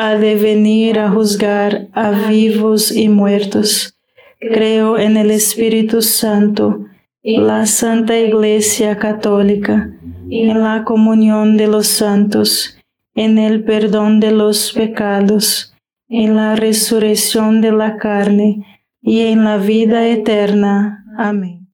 [0.00, 3.98] ha de venir a juzgar a vivos y muertos.
[4.38, 6.86] Creo en el Espíritu Santo,
[7.24, 9.90] la Santa Iglesia Católica,
[10.30, 12.78] en la comunión de los santos,
[13.16, 15.74] en el perdón de los pecados,
[16.08, 21.04] en la resurrección de la carne y en la vida eterna.
[21.18, 21.72] Amén.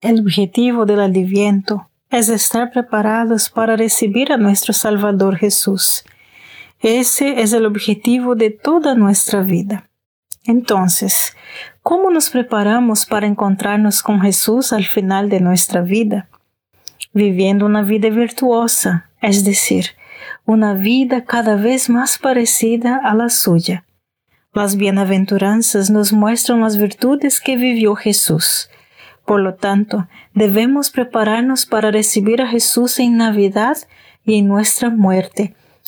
[0.00, 6.04] El objetivo del Adviento es estar preparados para recibir a nuestro Salvador Jesús
[6.84, 9.88] ese es el objetivo de toda nuestra vida.
[10.44, 11.34] Entonces,
[11.80, 16.28] ¿cómo nos preparamos para encontrarnos con Jesús al final de nuestra vida?
[17.14, 19.86] Viviendo una vida virtuosa, es decir,
[20.44, 23.86] una vida cada vez más parecida a la suya.
[24.52, 28.68] Las bienaventuranzas nos muestran las virtudes que vivió Jesús.
[29.24, 33.78] Por lo tanto, debemos prepararnos para recibir a Jesús en Navidad
[34.22, 35.54] y en nuestra muerte,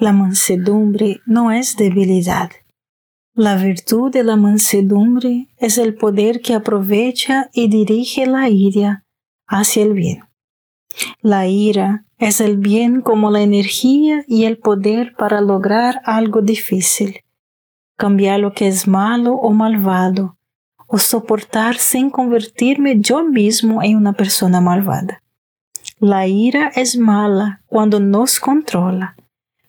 [0.00, 2.52] La mansedumbre no es debilidad.
[3.34, 9.04] La virtud de la mansedumbre es el poder que aprovecha y dirige la ira
[9.48, 10.20] hacia el bien.
[11.20, 17.24] La ira es el bien como la energía y el poder para lograr algo difícil,
[17.96, 20.38] cambiar lo que es malo o malvado,
[20.86, 25.24] o soportar sin convertirme yo mismo en una persona malvada.
[25.98, 29.17] La ira es mala cuando nos controla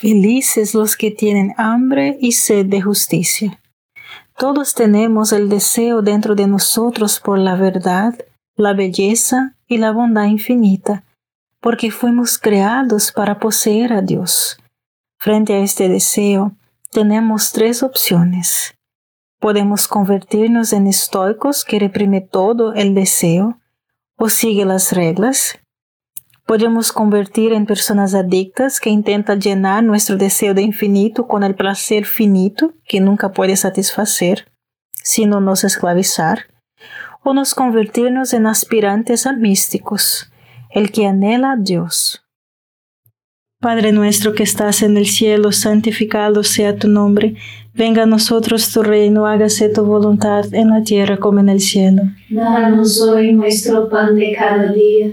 [0.00, 3.60] Felices los que tienen hambre y sed de justicia.
[4.36, 8.14] Todos tenemos el deseo dentro de nosotros por la verdad,
[8.54, 11.02] la belleza y la bondad infinita,
[11.60, 14.60] porque fuimos creados para poseer a Dios.
[15.18, 16.52] Frente a este deseo,
[16.92, 18.76] tenemos tres opciones.
[19.40, 23.58] Podemos convertirnos en estoicos que reprime todo el deseo
[24.16, 25.58] o sigue las reglas
[26.48, 32.06] Podemos convertir en personas adictas que intentan llenar nuestro deseo de infinito con el placer
[32.06, 34.50] finito que nunca puede satisfacer,
[34.94, 36.46] sino nos esclavizar,
[37.22, 40.32] o nos convertirnos en aspirantes a místicos,
[40.70, 42.24] el que anhela a Dios.
[43.60, 47.34] Padre nuestro que estás en el cielo, santificado sea tu nombre,
[47.74, 52.04] venga a nosotros tu reino, hágase tu voluntad en la tierra como en el cielo.
[52.30, 55.12] Danos hoy nuestro pan de cada día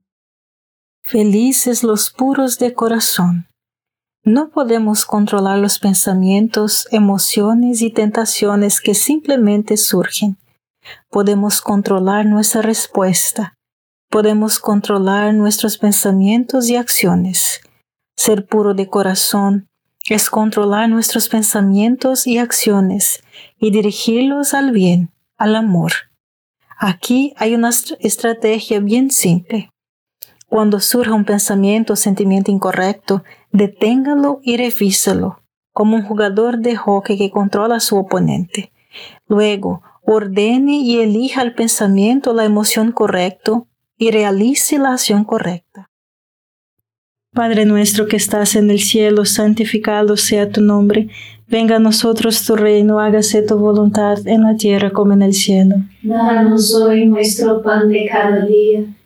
[1.11, 3.49] Felices los puros de corazón.
[4.23, 10.37] No podemos controlar los pensamientos, emociones y tentaciones que simplemente surgen.
[11.09, 13.55] Podemos controlar nuestra respuesta.
[14.09, 17.59] Podemos controlar nuestros pensamientos y acciones.
[18.15, 19.67] Ser puro de corazón
[20.07, 23.21] es controlar nuestros pensamientos y acciones
[23.59, 25.91] y dirigirlos al bien, al amor.
[26.77, 29.71] Aquí hay una estrategia bien simple.
[30.51, 35.39] Cuando surja un pensamiento o sentimiento incorrecto, deténgalo y revísalo,
[35.71, 38.73] como un jugador de hockey que controla a su oponente.
[39.29, 45.89] Luego, ordene y elija el pensamiento o la emoción correcto y realice la acción correcta.
[47.33, 51.07] Padre nuestro que estás en el cielo, santificado sea tu nombre.
[51.47, 55.77] Venga a nosotros tu reino, hágase tu voluntad en la tierra como en el cielo.
[56.03, 58.83] Danos hoy nuestro pan de cada día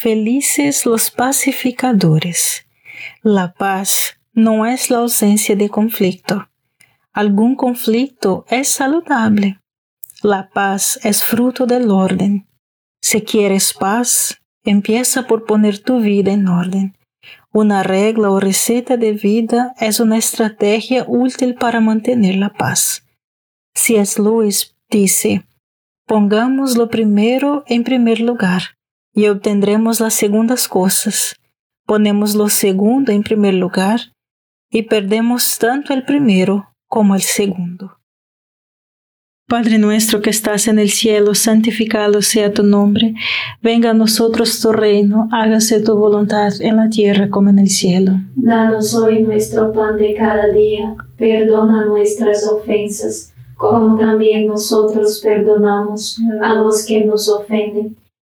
[0.00, 2.68] Felices los pacificadores.
[3.24, 6.48] La paz no es la ausencia de conflicto.
[7.12, 9.60] Algún conflicto es saludable.
[10.22, 12.46] La paz es fruto del orden.
[13.02, 16.96] Si quieres paz, empieza por poner tu vida en orden.
[17.50, 23.04] Una regla o receta de vida es una estrategia útil para mantener la paz.
[23.74, 24.22] C.S.
[24.22, 25.44] Lewis dice,
[26.06, 28.77] pongamos lo primero en primer lugar
[29.18, 31.34] y obtendremos las segundas cosas.
[31.86, 33.98] Ponemos lo segundo en primer lugar
[34.70, 37.98] y perdemos tanto el primero como el segundo.
[39.48, 43.14] Padre nuestro que estás en el cielo, santificado sea tu nombre,
[43.60, 48.12] venga a nosotros tu reino, hágase tu voluntad en la tierra como en el cielo.
[48.36, 56.54] Danos hoy nuestro pan de cada día, perdona nuestras ofensas, como también nosotros perdonamos a
[56.54, 57.96] los que nos ofenden,